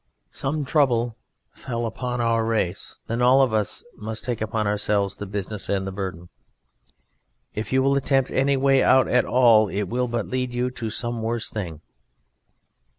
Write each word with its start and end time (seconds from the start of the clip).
Some 0.31 0.65
trouble 0.65 1.15
fell 1.51 1.85
upon 1.85 2.21
our 2.21 2.43
race, 2.43 2.97
and 3.07 3.21
all 3.21 3.43
of 3.43 3.53
us 3.53 3.83
must 3.95 4.23
take 4.23 4.41
upon 4.41 4.65
ourselves 4.65 5.17
the 5.17 5.27
business 5.27 5.69
and 5.69 5.85
the 5.85 5.91
burden. 5.91 6.29
If 7.53 7.71
you 7.71 7.83
will 7.83 7.95
attempt 7.95 8.31
any 8.31 8.57
way 8.57 8.81
out 8.81 9.07
at 9.07 9.25
all 9.25 9.69
it 9.69 9.83
will 9.83 10.07
but 10.07 10.25
lead 10.25 10.55
you 10.55 10.71
to 10.71 10.89
some 10.89 11.21
worse 11.21 11.51
thing. 11.51 11.81